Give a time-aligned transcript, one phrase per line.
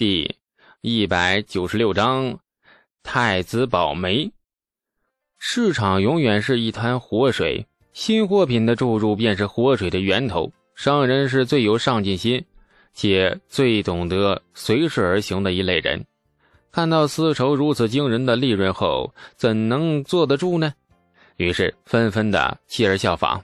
[0.00, 0.34] 第
[0.80, 2.38] 一百九十六章
[3.02, 4.32] 太子保媒。
[5.38, 10.50] 市场永远是一滩活水，新货品的注入便是活水的源头。
[10.74, 12.42] 商人是最有上进心，
[12.94, 16.06] 且最懂得随势而行的一类人。
[16.72, 20.72] 看到丝绸如此惊人的利润后，怎能坐得住呢？
[21.36, 23.42] 于是纷纷的弃而效仿，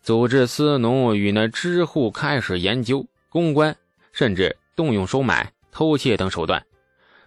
[0.00, 3.76] 组织丝农与那织户开始研究公关，
[4.12, 5.52] 甚至动用收买。
[5.70, 6.64] 偷窃等手段，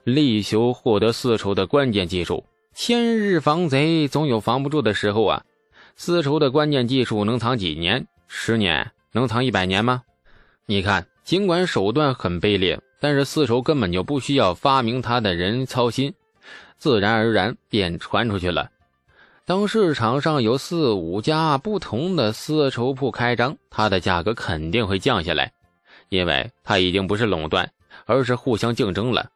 [0.04, 2.46] 力求获得丝绸的关键技术。
[2.74, 5.44] 千日防贼，总有防不住的时候啊！
[5.96, 8.08] 丝绸的关键技术能藏几年？
[8.28, 8.92] 十年？
[9.12, 10.02] 能藏一百年吗？
[10.66, 16.14] 你看，尽管手段很卑劣，但是丝绸根本就不需要发明它的人操心，
[16.78, 18.72] 自然而然便传出去了。
[19.46, 25.54] 当市场上有四五家不同的丝绸铺开张，它的价格肯定会降下来，
[26.10, 27.70] 因为它已经不是垄断。
[28.06, 29.32] 而是互相竞争了，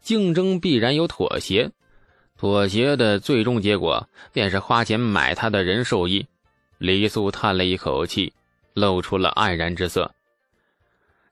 [0.00, 1.70] 竞争必然有妥协，
[2.36, 6.26] 妥协的最终结果便是花钱买他的人受益。
[6.78, 8.32] 李素叹了一口气，
[8.74, 10.12] 露出了黯然之色。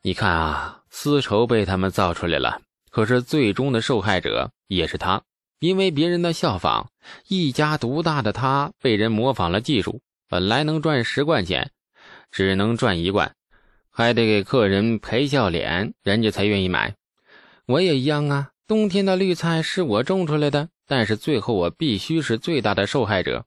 [0.03, 5.23] 你看啊，丝绸被他们造出来了，可是最终的受害者也是他，
[5.59, 6.91] 因为别人的效仿，
[7.27, 11.73] 一家独大的他被人模仿了技术，本来能赚十贯钱，
[12.31, 13.35] 只能赚一贯。
[13.91, 16.95] 还得给客人赔笑脸，人家才愿意买。
[17.67, 23.45] 我也一样啊，冬天的绿菜是我种出来的，但是最后我必须是最大的受害者。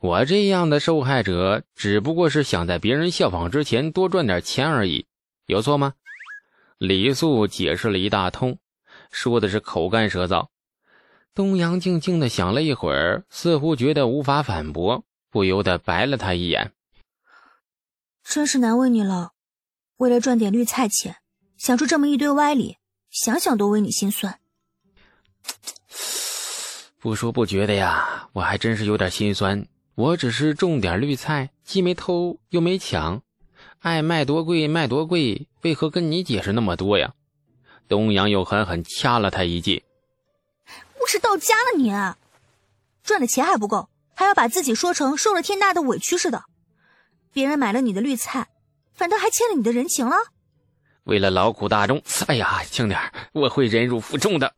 [0.00, 5.06] 我这样的受害者，只不过是想在别人效仿之前多赚点钱而已，
[5.46, 5.94] 有错吗？
[6.78, 8.58] 李素解释了一大通，
[9.10, 10.48] 说的是口干舌燥。
[11.34, 16.72] 东阳静静的想了一会儿，似乎觉得无法反驳，不由得白了他一眼。
[18.22, 19.32] 真是难为你了。
[19.98, 21.16] 为了赚点绿菜钱，
[21.56, 22.76] 想出这么一堆歪理，
[23.10, 24.38] 想想都为你心酸。
[27.00, 29.66] 不说不觉得呀，我还真是有点心酸。
[29.94, 33.22] 我只是种点绿菜，既没偷又没抢，
[33.78, 37.14] 爱卖多贵卖多贵，为何跟你解释那么多呀？
[37.88, 39.84] 东阳又狠狠掐了他一记。
[41.00, 41.90] 无耻到家了你！
[43.02, 46.44] 赚的钱还不够，还要把自己说成受了天大的委屈似的。
[47.32, 48.48] 别人买了你的绿菜。
[48.96, 50.16] 反倒还欠了你的人情了。
[51.04, 52.98] 为了劳苦大众，哎呀，轻点
[53.32, 54.52] 我会忍辱负重的。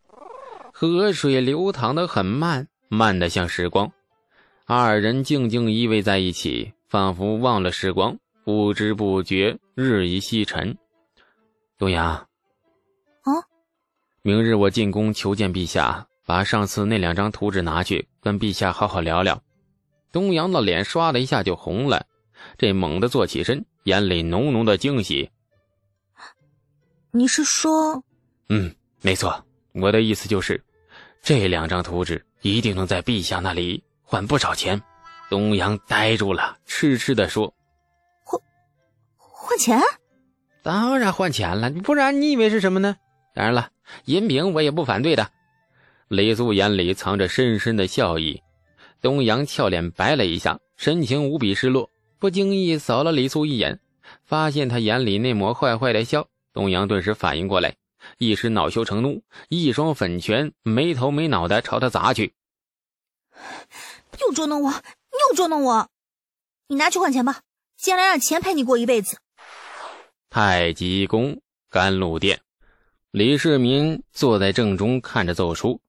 [0.73, 3.93] 河水流淌的很慢，慢的像时光。
[4.65, 10.79] 二人静静依偎在一起，仿佛忘了时光，不知不觉日已西沉。
[11.77, 13.33] 东阳，啊，
[14.23, 19.43] 明日我进宫求见陛下，把上次那两张图纸拿去，跟陛下好好聊聊。
[20.13, 22.07] 东阳的脸唰的一下就红了，
[22.57, 23.65] 这猛地坐起身。
[23.85, 25.31] 眼里浓浓的惊喜。
[27.11, 28.03] 你是说？
[28.51, 30.63] 嗯，没错，我的意思就是，
[31.23, 34.81] 这两张图纸一定能在陛下那里换不少钱。
[35.31, 37.53] 东阳呆住了，痴痴的说
[38.25, 38.41] ：“换
[39.17, 39.81] 换钱？
[40.63, 42.97] 当然换钱了，不然你以为是什么呢？
[43.35, 43.71] 当然了，
[44.05, 45.31] 银饼我也不反对的。”
[46.09, 48.43] 李素眼里藏着深深的笑意。
[49.01, 51.89] 东阳俏脸白了一下，神情无比失落。
[52.19, 53.81] 不经意扫了李素一眼，
[54.25, 57.77] 发现他眼里那抹坏坏的笑，东阳顿时反应过来，
[58.19, 62.35] 一时恼羞成怒，一双粉拳没头没脑的朝他砸去。
[64.21, 65.89] 又捉弄我，又捉弄我！
[66.67, 67.43] 你拿去换钱吧，
[67.77, 69.19] 将来让钱陪你过一辈子。
[70.29, 71.41] 太极宫
[71.71, 72.41] 甘露殿，
[73.13, 75.81] 李世民坐在正中看着奏书，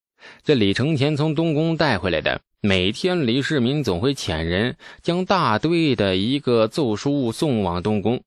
[0.43, 2.41] 这李承乾从东宫带回来的。
[2.61, 8.21] 每天，李世民总会遣人将大堆的一个奏书送往东宫，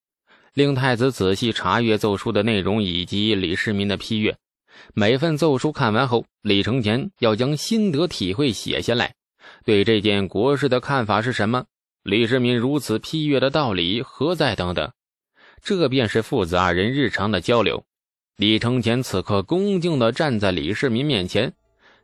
[0.55, 4.35] 令太子仔细查阅奏书的内容以及李世民的批阅。
[4.95, 9.13] 每份奏书看完后，李承乾要将心得体会写下来，
[9.67, 11.67] 对这件国事的看法是什么？
[12.03, 14.57] 李世民如此批阅的道理何在？
[14.57, 14.91] 等等，
[15.63, 17.85] 这便是父子二人日常的交流。
[18.39, 21.53] 李承乾此刻恭敬地站在李世民面前。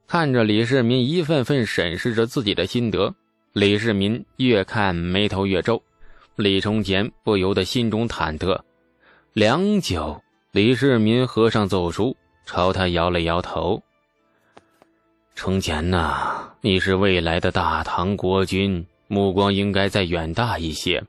[0.08, 3.14] 看着李世民一份份审视着自己的心得，
[3.52, 5.82] 李世民越看眉头越皱，
[6.34, 8.58] 李承乾不由得心中忐忑。
[9.34, 10.18] 良久，
[10.50, 12.16] 李世民合上奏书，
[12.46, 13.82] 朝他摇了摇头
[15.36, 21.04] ：“承乾呐，你是未来的大唐国君，目光应该再远大一些。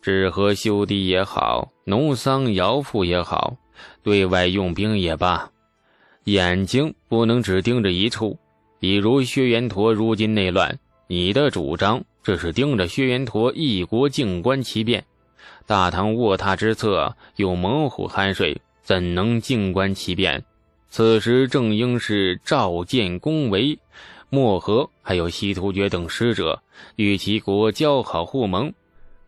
[0.00, 3.56] 治河修堤也好，农桑徭赋也好，
[4.04, 5.50] 对外用兵也罢。”
[6.32, 8.38] 眼睛不能只盯着一处，
[8.78, 15.02] 比如薛延陀如今内乱，你的主张这是盯着薛延陀一国静观其变。
[15.64, 20.44] 大唐卧榻之侧有猛虎酣睡，怎能静观其变？
[20.90, 23.78] 此时正应是召见宫闱、
[24.28, 26.62] 漠河还有西突厥等使者，
[26.96, 28.70] 与其国交好互盟，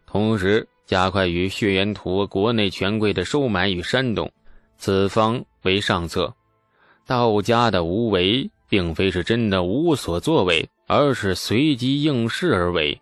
[0.07, 4.31] 同时加快与薛元陀国内权贵的收买与煽动。
[4.77, 6.35] 此方为上策。
[7.11, 12.97] 道家的无为，并非是真的无所作为，而是随机应势而为。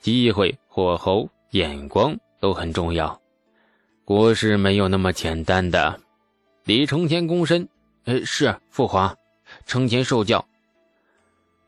[0.00, 3.20] 机会、火候、眼光都很重要。
[4.06, 6.00] 国事没有那么简单的。
[6.64, 7.68] 李承乾躬身。
[8.06, 9.14] 呃，是父皇，
[9.66, 10.42] 承乾受教。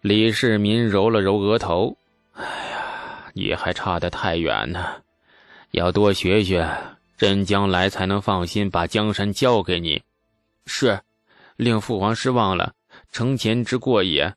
[0.00, 1.94] 李世民揉了揉额头，
[2.32, 5.02] 哎呀，你还差得太远呢，
[5.72, 6.66] 要多学学，
[7.18, 10.00] 朕将来才能放心把江山交给你。
[10.64, 10.98] 是，
[11.58, 12.74] 令父皇失望了，
[13.10, 14.32] 承前之过也。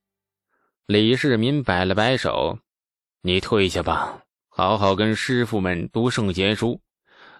[0.87, 2.57] 李世民摆了摆手，
[3.21, 6.81] 你退下吧，好好跟师傅们读圣贤书。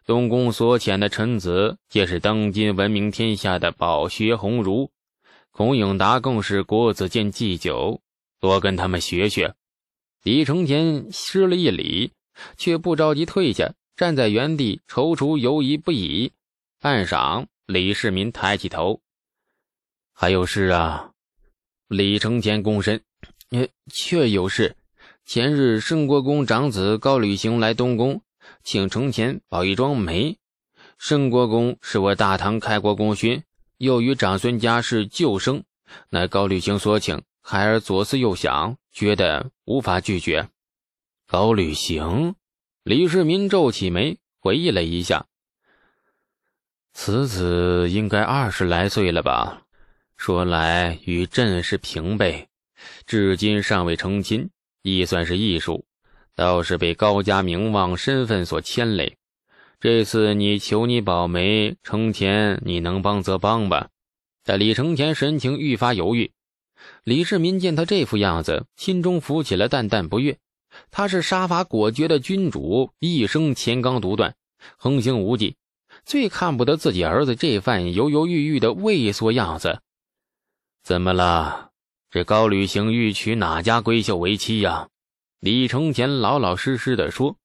[0.05, 4.91] 东宫所遣的臣子，皆是当今闻名天下的饱学鸿儒。
[5.49, 7.99] 孔颖达更是国子监祭酒，
[8.39, 9.55] 多跟他们学学。
[10.21, 12.11] 李承乾施了一礼，
[12.55, 16.33] 却不着急退下，站在原地踌躇犹疑不已。
[16.79, 19.01] 半晌，李世民抬起头
[20.13, 21.11] ：“还有事啊？”
[21.87, 23.01] 李承乾躬身
[23.51, 24.75] ：“呃，确有事。
[25.25, 28.21] 前日申国公长子高履行来东宫。”
[28.63, 30.37] 请承前保一桩媒。
[30.97, 33.43] 申国公是我大唐开国功勋，
[33.77, 35.63] 又与长孙家是旧生，
[36.09, 37.21] 乃高履行所请。
[37.41, 40.49] 孩儿左思右想，觉得无法拒绝。
[41.27, 42.35] 高履行，
[42.83, 45.27] 李世民皱起眉，回忆了一下。
[46.93, 49.63] 此子应该二十来岁了吧？
[50.21, 52.47] 说来与朕是平辈，
[53.07, 54.51] 至今尚未成亲，
[54.83, 55.83] 亦算是艺术。
[56.35, 59.17] 倒是被高家名望、身份所牵累。
[59.79, 63.89] 这次你求你保媒，承前你能帮则帮吧。
[64.43, 66.29] 但李承前神情愈发犹豫。
[67.03, 70.37] 李世民见他这副样子，心中浮起了淡淡不悦。
[70.91, 74.35] 他是杀伐果决的君主，一生乾纲独断，
[74.77, 75.55] 横行无忌，
[76.05, 79.81] 最看不得自己儿子这番犹犹豫豫的畏缩样子。
[80.83, 81.69] 怎么了？
[82.09, 84.89] 这高履行欲娶哪家闺秀为妻呀？
[85.39, 87.37] 李承乾老老实实的说：“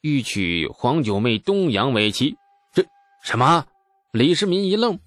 [0.00, 2.36] 欲娶黄九妹东阳为妻。”
[2.72, 2.84] 这
[3.24, 3.66] 什么？
[4.12, 5.00] 李世民一愣。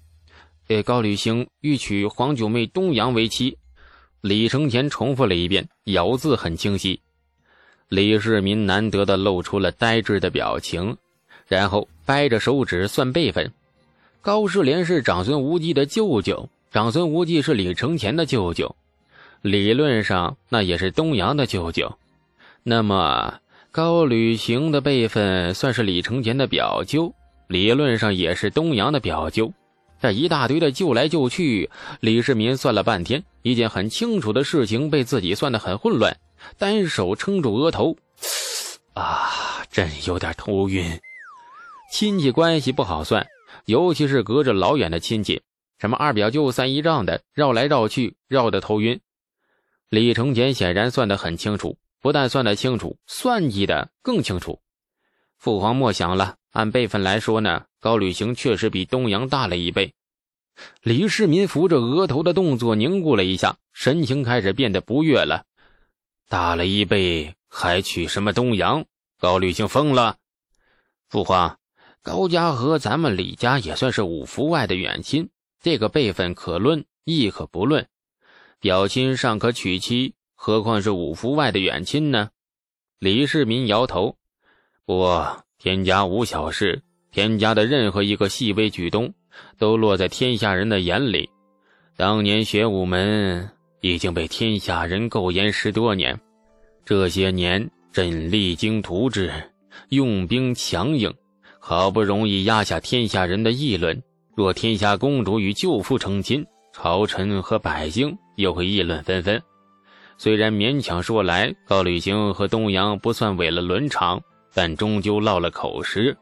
[0.68, 3.56] 呃，高履行欲娶黄九妹东阳为妻。
[4.20, 7.00] 李承乾重复了一遍，咬字很清晰。
[7.88, 10.98] 李世民难得的露出了呆滞的表情，
[11.46, 13.52] 然后掰着手指算辈分。
[14.20, 18.76] 高士廉是长孙无忌的舅舅，长孙无忌是李承乾的舅舅，
[19.40, 21.96] 理论上那也是东阳的舅舅。
[22.62, 23.38] 那么
[23.70, 27.14] 高履行的辈分算是李承乾的表舅，
[27.46, 29.52] 理论上也是东阳的表舅。
[30.00, 31.70] 这一大堆的救来救去，
[32.00, 36.18] 李世民算了半天，一件很清楚的事情被自己算得很混乱，
[36.58, 37.96] 单手撑住额头，
[38.92, 41.00] 啊，真有点头晕。
[41.90, 43.26] 亲戚关系不好算，
[43.64, 45.40] 尤其是隔着老远的亲戚，
[45.78, 49.00] 什么二表舅、三姨丈的，绕来绕去，绕得头晕。
[49.88, 51.78] 李承乾显然算得很清楚。
[51.98, 54.60] 不但算得清楚，算计的更清楚。
[55.38, 59.92] 父皇莫想了，按辈分来说呢，高履行确实比东阳大了一倍。
[60.82, 65.46] 李世民扶着额头的动作凝固了一下，神情开始变得不悦了。
[66.28, 68.84] 大了一倍，还娶什么东阳？
[69.18, 70.16] 高履行疯了！
[71.08, 71.58] 父皇，
[72.02, 75.28] 高家和咱们李家也算是五福外的远亲，
[75.66, 77.88] 这个辈分可论，亦可不论。
[78.60, 80.14] 表亲尚可娶妻。
[80.36, 82.30] 何况是五福外的远亲呢？
[83.00, 84.16] 李世民摇头
[84.86, 85.10] ：“不，
[85.58, 89.12] 天家无小事，天家的任何一个细微举动，
[89.58, 91.28] 都落在天下人的眼里。
[91.96, 96.20] 当年玄武门已经被天下人构言十多年，
[96.84, 99.32] 这些年朕励精图治，
[99.88, 101.12] 用兵强硬，
[101.58, 104.00] 好不容易压下天下人的议论。
[104.36, 109.42] 若天下公主与舅父成亲，朝臣和百姓又会议论纷纷。”
[110.18, 114.20] 虽然勉强说来，高履行和东阳不算违了伦常，
[114.52, 116.14] 但终究落了口实，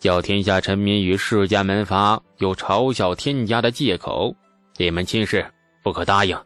[0.00, 4.34] 叫天下臣民与世家门阀有嘲笑天家的借口，
[4.74, 5.46] 这门亲事
[5.84, 6.36] 不可答应。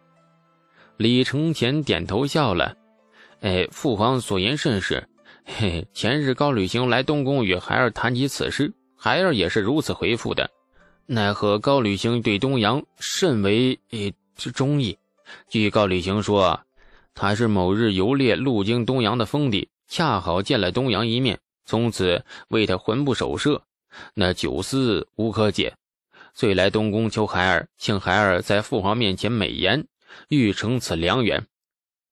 [0.98, 2.76] 李承乾点头笑了
[3.40, 5.02] ：“哎，父皇所言甚是。
[5.46, 10.50] 嘿，前日高履行来东宫与孩儿谈及此事，孩儿也是如此回复的。
[11.06, 13.78] 奈何高履行对东阳甚为
[14.36, 14.98] 之中意。”
[15.48, 16.60] 据高履行说，
[17.14, 23.62] 他是某日游猎路经东阳的封地，恰好见了东阳一面，从此为他魂不守舍。
[24.14, 25.74] 那酒肆无可解，
[26.34, 29.86] 遂来东宫求孩儿，请孩儿在父皇面前美言，
[30.28, 31.46] 欲成此良缘。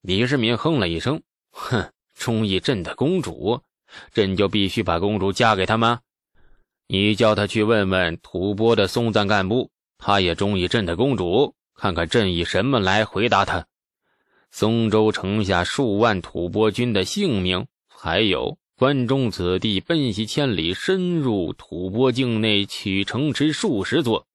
[0.01, 1.21] 李世民哼了一声
[1.51, 3.61] ：“哼，忠义朕的公主，
[4.13, 6.01] 朕就必须把公主嫁给他吗？
[6.93, 13.67] 你叫他去问问吐蕃的松赞干部，他也中意朕的公主，看看朕以什么来回答他。
[14.51, 24.27] 松州城下数万吐蕃军的性命，还有……”关中子弟奔袭千里，深入吐蕃境内，取城池数十座，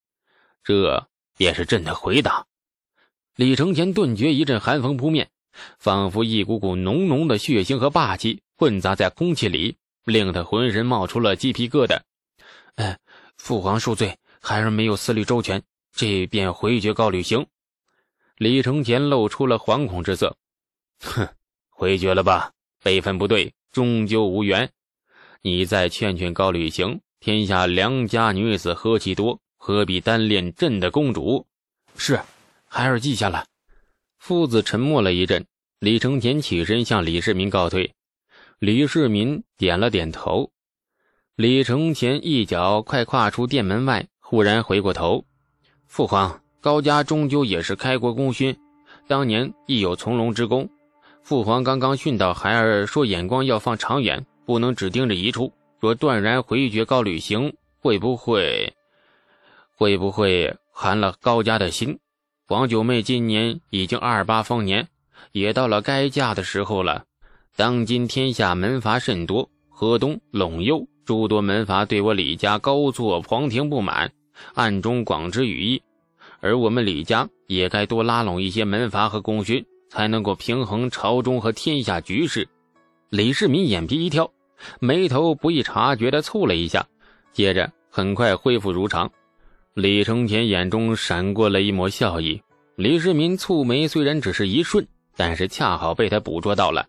[0.63, 2.47] 这便是朕的回答。
[3.35, 5.29] 李承乾顿觉一阵寒风扑面，
[5.77, 11.99] 仿佛一股股浓浓的血腥和霸气混杂在空气里，令他浑身冒出了鸡皮疙瘩。
[12.77, 12.98] 哎，
[13.38, 15.62] 父皇恕罪，孩儿没有思虑周全，
[15.93, 17.46] 这便回绝告旅行。
[18.38, 20.38] 李承乾露出了惶恐之色，
[21.01, 21.27] 哼，
[21.69, 23.53] 回绝了吧，辈分不对。
[23.72, 24.72] 终究无缘，
[25.41, 27.01] 你再劝劝高履行。
[27.19, 31.46] 天下良家女子何其多，何必单恋朕的公主？
[31.96, 32.19] 是，
[32.65, 33.46] 孩儿记下了。
[34.17, 35.46] 父子沉默了一阵，
[35.79, 37.93] 李承乾起身向李世民告退。
[38.60, 40.51] 李世民点了点头。
[41.38, 45.24] 李承乾一脚快跨出殿门外，忽然回过头
[45.86, 48.58] ：“父皇，高家终究也是开国功勋，
[49.08, 50.67] 当年亦有从龙之功。”
[51.22, 55.53] 父皇刚刚训导孩儿说：“眼光要放长远，不能只盯着一处。
[55.79, 58.74] 若断然回绝高旅行，会不会
[59.75, 62.00] 会不会寒了高家的心？
[62.48, 64.88] 王九妹今年已经二八丰年，
[65.34, 67.06] 也到了该嫁的时候了。
[67.56, 74.11] 当今天下门阀甚多，河东、陇右诸多门阀对我李家高坐皇庭不满，
[74.53, 75.81] 暗中广之羽翼。
[76.41, 82.45] 而我们李家也该多拉拢一些门阀和功勋。”才能够平衡朝中和天下局势。
[83.09, 84.29] 李世民眼皮一跳，
[84.81, 86.85] 眉头不易察觉的蹙了一下，
[87.31, 89.09] 接着很快恢复如常。
[89.73, 92.41] 李承乾眼中闪过了一抹笑意。
[92.75, 94.85] 李世民蹙眉虽然只是一瞬，
[95.15, 96.85] 但是恰好被他捕捉到了。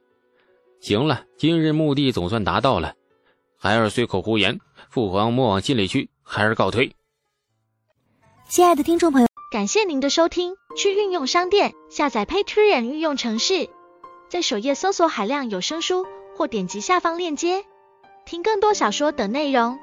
[0.81, 2.93] 行了，今日目的总算达到了。
[3.61, 6.11] 孩儿随口胡言，父皇莫往心里去。
[6.23, 6.95] 孩儿告退。
[8.49, 9.27] 亲爱的听众朋友。
[9.51, 13.69] 感谢您的收听，去运用商店下载 Patreon 运用城市，
[14.29, 17.65] 在首页搜索海量有声书，或点击下方链接
[18.27, 19.81] 听更多小说等内容。